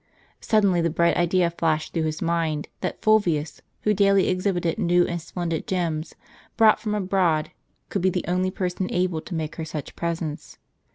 Suddenly 0.39 0.81
the 0.81 0.89
bright 0.89 1.15
idea 1.15 1.51
flashed 1.51 1.93
through 1.93 2.05
his 2.05 2.23
mind, 2.23 2.69
that 2.79 2.99
Fulvius, 3.03 3.61
who 3.81 3.93
daily 3.93 4.29
exhibited 4.29 4.79
new 4.79 5.05
and 5.05 5.21
splendid 5.21 5.67
gems, 5.67 6.15
brought 6.57 6.79
from 6.79 6.95
abroad, 6.95 7.51
could 7.89 8.01
be 8.01 8.09
the 8.09 8.25
only 8.27 8.49
person 8.49 8.91
able 8.91 9.21
to 9.21 9.35
make 9.35 9.57
her 9.57 9.65
such 9.65 9.95
presents. 9.95 10.57